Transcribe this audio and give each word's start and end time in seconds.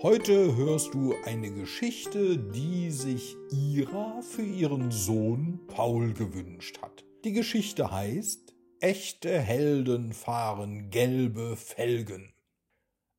Heute 0.00 0.54
hörst 0.54 0.94
du 0.94 1.12
eine 1.24 1.50
Geschichte, 1.50 2.38
die 2.38 2.92
sich 2.92 3.34
Ira 3.50 4.20
für 4.22 4.44
ihren 4.44 4.92
Sohn 4.92 5.58
Paul 5.66 6.12
gewünscht 6.12 6.80
hat. 6.80 7.04
Die 7.24 7.32
Geschichte 7.32 7.90
heißt 7.90 8.54
Echte 8.78 9.40
Helden 9.40 10.12
fahren 10.12 10.90
gelbe 10.90 11.56
Felgen. 11.56 12.32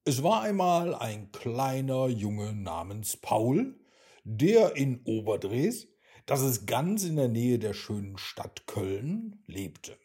Es 0.05 0.23
war 0.23 0.43
einmal 0.43 0.95
ein 0.95 1.33
kleiner 1.33 2.07
Junge 2.07 2.53
namens 2.53 3.17
Paul, 3.17 3.77
der 4.23 4.77
in 4.77 5.01
Oberdres, 5.03 5.89
das 6.25 6.39
ist 6.39 6.65
ganz 6.65 7.03
in 7.03 7.17
der 7.17 7.27
Nähe 7.27 7.59
der 7.59 7.73
schönen 7.73 8.17
Stadt 8.17 8.67
Köln, 8.67 9.43
lebte. 9.47 9.97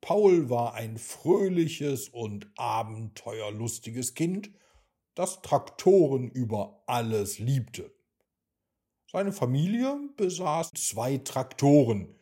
Paul 0.00 0.50
war 0.50 0.74
ein 0.74 0.98
fröhliches 0.98 2.08
und 2.08 2.50
abenteuerlustiges 2.56 4.14
Kind, 4.14 4.50
das 5.16 5.40
Traktoren 5.42 6.28
über 6.28 6.82
alles 6.86 7.40
liebte. 7.40 7.90
Seine 9.10 9.32
Familie 9.32 9.98
besaß 10.16 10.72
zwei 10.76 11.16
Traktoren, 11.18 12.14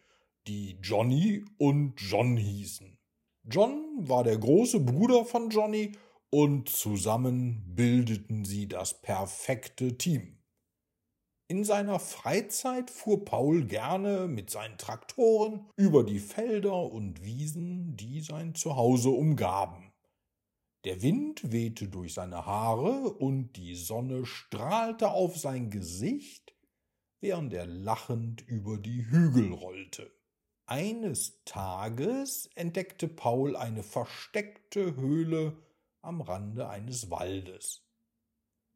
die 0.46 0.78
Johnny 0.80 1.44
und 1.58 2.00
John 2.00 2.36
hießen. 2.36 2.96
John 3.42 4.08
war 4.08 4.22
der 4.22 4.38
große 4.38 4.80
Bruder 4.80 5.24
von 5.24 5.50
Johnny 5.50 5.92
und 6.30 6.68
zusammen 6.68 7.64
bildeten 7.74 8.44
sie 8.44 8.68
das 8.68 9.00
perfekte 9.02 9.98
Team. 9.98 10.38
In 11.48 11.64
seiner 11.64 11.98
Freizeit 11.98 12.90
fuhr 12.90 13.24
Paul 13.24 13.64
gerne 13.64 14.28
mit 14.28 14.50
seinen 14.50 14.78
Traktoren 14.78 15.68
über 15.76 16.04
die 16.04 16.20
Felder 16.20 16.90
und 16.90 17.24
Wiesen, 17.24 17.96
die 17.96 18.20
sein 18.20 18.54
Zuhause 18.54 19.10
umgaben. 19.10 19.93
Der 20.84 21.00
Wind 21.00 21.50
wehte 21.50 21.88
durch 21.88 22.12
seine 22.12 22.44
Haare 22.44 23.14
und 23.14 23.54
die 23.54 23.74
Sonne 23.74 24.26
strahlte 24.26 25.12
auf 25.12 25.38
sein 25.38 25.70
Gesicht, 25.70 26.54
während 27.20 27.54
er 27.54 27.64
lachend 27.64 28.42
über 28.42 28.76
die 28.76 29.06
Hügel 29.06 29.52
rollte. 29.54 30.12
Eines 30.66 31.42
Tages 31.46 32.50
entdeckte 32.54 33.08
Paul 33.08 33.56
eine 33.56 33.82
versteckte 33.82 34.94
Höhle 34.94 35.56
am 36.02 36.20
Rande 36.20 36.68
eines 36.68 37.10
Waldes. 37.10 37.82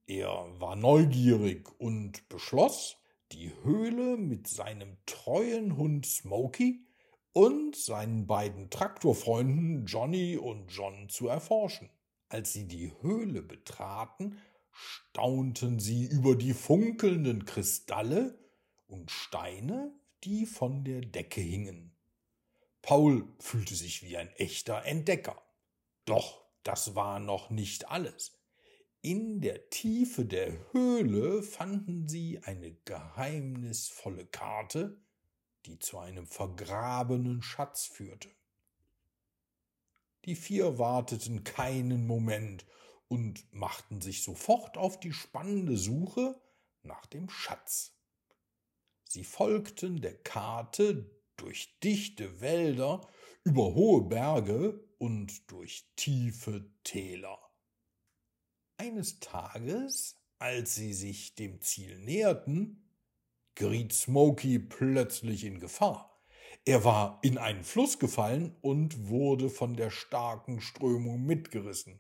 Er 0.06 0.48
war 0.58 0.76
neugierig 0.76 1.68
und 1.78 2.26
beschloss, 2.30 2.96
die 3.32 3.52
Höhle 3.62 4.16
mit 4.16 4.48
seinem 4.48 4.96
treuen 5.04 5.76
Hund 5.76 6.06
Smokey 6.06 6.86
und 7.34 7.76
seinen 7.76 8.26
beiden 8.26 8.70
Traktorfreunden 8.70 9.84
Johnny 9.84 10.38
und 10.38 10.72
John 10.72 11.10
zu 11.10 11.28
erforschen. 11.28 11.90
Als 12.28 12.52
sie 12.52 12.66
die 12.66 12.92
Höhle 13.00 13.42
betraten, 13.42 14.38
staunten 14.70 15.80
sie 15.80 16.06
über 16.06 16.36
die 16.36 16.54
funkelnden 16.54 17.44
Kristalle 17.44 18.38
und 18.86 19.10
Steine, 19.10 19.92
die 20.24 20.46
von 20.46 20.84
der 20.84 21.00
Decke 21.00 21.40
hingen. 21.40 21.96
Paul 22.82 23.26
fühlte 23.38 23.74
sich 23.74 24.02
wie 24.02 24.16
ein 24.16 24.30
echter 24.32 24.84
Entdecker. 24.84 25.40
Doch 26.04 26.44
das 26.62 26.94
war 26.94 27.18
noch 27.18 27.50
nicht 27.50 27.88
alles. 27.88 28.38
In 29.00 29.40
der 29.40 29.70
Tiefe 29.70 30.24
der 30.24 30.72
Höhle 30.72 31.42
fanden 31.42 32.08
sie 32.08 32.40
eine 32.42 32.72
geheimnisvolle 32.84 34.26
Karte, 34.26 35.00
die 35.66 35.78
zu 35.78 35.98
einem 35.98 36.26
vergrabenen 36.26 37.42
Schatz 37.42 37.86
führte. 37.86 38.28
Die 40.28 40.36
vier 40.36 40.76
warteten 40.76 41.42
keinen 41.42 42.06
Moment 42.06 42.66
und 43.08 43.50
machten 43.50 44.02
sich 44.02 44.22
sofort 44.22 44.76
auf 44.76 45.00
die 45.00 45.14
spannende 45.14 45.78
Suche 45.78 46.38
nach 46.82 47.06
dem 47.06 47.30
Schatz. 47.30 47.94
Sie 49.08 49.24
folgten 49.24 50.02
der 50.02 50.18
Karte 50.18 51.10
durch 51.36 51.78
dichte 51.80 52.42
Wälder, 52.42 53.08
über 53.42 53.74
hohe 53.74 54.02
Berge 54.02 54.86
und 54.98 55.50
durch 55.50 55.88
tiefe 55.96 56.70
Täler. 56.84 57.38
Eines 58.76 59.20
Tages, 59.20 60.14
als 60.38 60.74
sie 60.74 60.92
sich 60.92 61.36
dem 61.36 61.62
Ziel 61.62 61.98
näherten, 62.00 62.86
geriet 63.54 63.94
Smokey 63.94 64.58
plötzlich 64.58 65.44
in 65.44 65.58
Gefahr. 65.58 66.17
Er 66.68 66.84
war 66.84 67.18
in 67.22 67.38
einen 67.38 67.64
Fluss 67.64 67.98
gefallen 67.98 68.54
und 68.60 69.08
wurde 69.08 69.48
von 69.48 69.74
der 69.74 69.88
starken 69.88 70.60
Strömung 70.60 71.24
mitgerissen. 71.24 71.98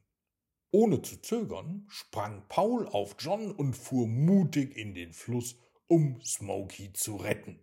Ohne 0.70 1.00
zu 1.00 1.22
zögern 1.22 1.86
sprang 1.88 2.46
Paul 2.50 2.86
auf 2.86 3.16
John 3.18 3.50
und 3.50 3.72
fuhr 3.72 4.06
mutig 4.06 4.76
in 4.76 4.92
den 4.92 5.14
Fluss, 5.14 5.56
um 5.86 6.20
Smokey 6.22 6.92
zu 6.92 7.16
retten. 7.16 7.58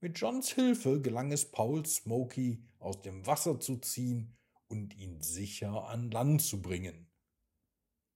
Mit 0.00 0.18
Johns 0.18 0.52
Hilfe 0.52 1.00
gelang 1.00 1.32
es 1.32 1.50
Paul, 1.50 1.86
Smokey 1.86 2.68
aus 2.80 3.00
dem 3.00 3.26
Wasser 3.26 3.58
zu 3.58 3.78
ziehen 3.78 4.36
und 4.66 4.94
ihn 4.94 5.22
sicher 5.22 5.88
an 5.88 6.10
Land 6.10 6.42
zu 6.42 6.60
bringen. 6.60 7.10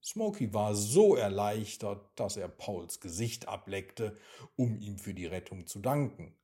Smokey 0.04 0.52
war 0.52 0.74
so 0.74 1.16
erleichtert, 1.16 2.10
dass 2.16 2.36
er 2.36 2.48
Pauls 2.48 3.00
Gesicht 3.00 3.48
ableckte, 3.48 4.18
um 4.56 4.76
ihm 4.76 4.98
für 4.98 5.14
die 5.14 5.24
Rettung 5.24 5.66
zu 5.66 5.78
danken. 5.78 6.36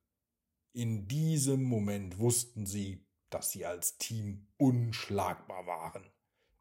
In 0.73 1.07
diesem 1.07 1.63
Moment 1.63 2.19
wussten 2.19 2.65
sie, 2.65 3.05
dass 3.29 3.51
sie 3.51 3.65
als 3.65 3.97
Team 3.97 4.47
unschlagbar 4.57 5.65
waren. 5.65 6.03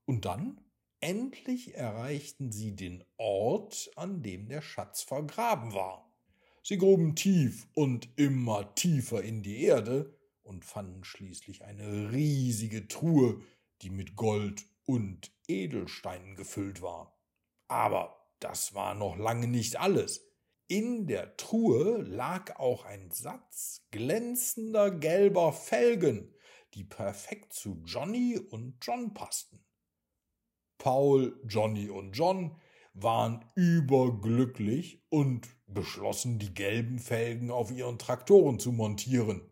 Und 0.07 0.25
dann, 0.25 0.61
endlich 1.01 1.75
erreichten 1.75 2.51
sie 2.51 2.75
den 2.75 3.05
Ort, 3.17 3.91
an 3.97 4.23
dem 4.23 4.49
der 4.49 4.63
Schatz 4.63 5.03
vergraben 5.03 5.75
war. 5.75 6.11
Sie 6.63 6.79
gruben 6.79 7.15
tief 7.15 7.69
und 7.75 8.09
immer 8.17 8.75
tiefer 8.75 9.23
in 9.23 9.43
die 9.43 9.63
Erde 9.63 10.15
und 10.43 10.65
fanden 10.65 11.05
schließlich 11.05 11.65
eine 11.65 12.13
riesige 12.13 12.89
Truhe, 12.89 13.41
die 13.83 13.91
mit 13.91 14.17
Gold 14.17 14.65
und 14.85 15.31
Edelsteinen 15.47 16.37
gefüllt 16.37 16.83
war. 16.83 17.19
Aber 17.69 18.19
das 18.41 18.75
war 18.75 18.95
noch 18.95 19.17
lange 19.17 19.47
nicht 19.47 19.79
alles. 19.79 20.28
In 20.71 21.07
der 21.07 21.35
Truhe 21.39 22.03
lag 22.03 22.57
auch 22.57 22.85
ein 22.85 23.11
Satz 23.11 23.87
glänzender 23.91 24.91
gelber 24.91 25.55
Felgen, 25.55 26.35
die 26.75 26.85
perfekt 26.85 27.55
zu 27.55 27.81
Johnny 27.87 28.39
und 28.39 28.77
John 28.83 29.15
passten. 29.15 29.65
Paul, 30.77 31.41
Johnny 31.49 31.89
und 31.89 32.13
John 32.13 32.61
waren 32.93 33.47
überglücklich 33.55 35.07
und 35.09 35.49
beschlossen, 35.67 36.39
die 36.39 36.53
gelben 36.53 36.99
Felgen 36.99 37.51
auf 37.51 37.71
ihren 37.71 37.99
Traktoren 37.99 38.59
zu 38.59 38.71
montieren. 38.71 39.51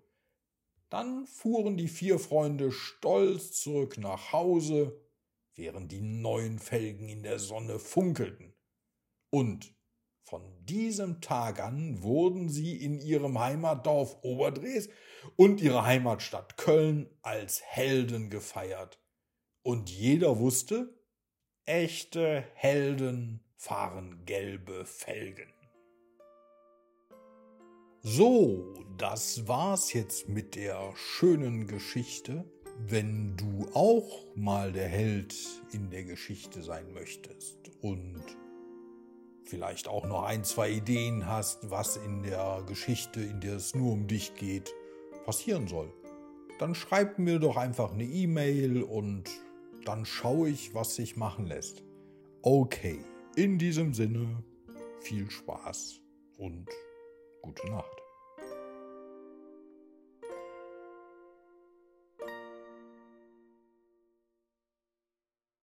Dann 0.91 1.27
fuhren 1.27 1.79
die 1.79 1.89
vier 1.89 2.19
Freunde 2.19 2.71
stolz 2.73 3.53
zurück 3.53 3.97
nach 3.97 4.33
Hause, 4.33 5.01
während 5.55 5.93
die 5.93 6.03
neuen 6.03 6.59
Felgen 6.59 7.09
in 7.09 7.23
der 7.23 7.39
Sonne 7.39 7.79
funkelten. 7.79 8.55
Und 9.31 9.76
von 10.27 10.43
diesem 10.65 11.21
Tag 11.21 11.61
an 11.61 12.03
wurden 12.03 12.49
sie 12.49 12.75
in 12.77 12.99
ihrem 12.99 13.39
Heimatdorf 13.39 14.17
Oberdres 14.23 14.89
und 15.37 15.61
ihrer 15.61 15.87
Heimatstadt 15.87 16.57
Köln 16.57 17.09
als 17.23 17.63
Helden 17.63 18.29
gefeiert. 18.29 18.99
Und 19.63 19.89
jeder 19.89 20.41
wusste, 20.41 20.99
echte 21.65 22.45
Helden 22.55 23.45
fahren 23.55 24.25
gelbe 24.27 24.85
Felgen. 24.85 25.53
So, 28.03 28.75
das 28.99 29.47
war's 29.47 29.93
jetzt 29.93 30.29
mit 30.29 30.57
der 30.57 30.93
schönen 30.97 31.69
Geschichte. 31.69 32.51
Wenn 32.79 33.37
du 33.37 33.69
auch 33.75 34.27
mal 34.35 34.73
der 34.73 34.89
Held 34.89 35.37
in 35.73 35.89
der 35.91 36.03
Geschichte 36.03 36.65
sein 36.65 36.93
möchtest 36.93 37.71
und 37.81 38.25
vielleicht 39.47 39.89
auch 39.89 40.07
noch 40.07 40.25
ein, 40.25 40.45
zwei 40.45 40.71
Ideen 40.71 41.27
hast, 41.27 41.71
was 41.71 41.97
in 41.97 42.23
der 42.23 42.63
Geschichte, 42.67 43.21
in 43.21 43.41
der 43.41 43.57
es 43.57 43.75
nur 43.75 43.93
um 43.93 44.07
dich 44.07 44.35
geht, 44.35 44.75
passieren 45.25 45.67
soll, 45.67 45.93
dann 46.59 46.75
schreib 46.75 47.19
mir 47.19 47.39
doch 47.39 47.57
einfach 47.57 47.93
eine 47.93 48.05
E-Mail 48.05 48.83
und 48.83 49.25
dann 49.85 50.05
schaue 50.05 50.49
ich, 50.49 50.75
was 50.75 50.97
sich 50.97 51.17
machen 51.17 51.47
lässt. 51.47 51.83
Okay, 52.43 52.99
in 53.37 53.59
diesem 53.59 53.95
Sinne, 53.95 54.43
viel 55.01 55.31
Spaß 55.31 56.01
und 56.39 56.69
gute 57.43 57.69
Nacht. 57.71 58.06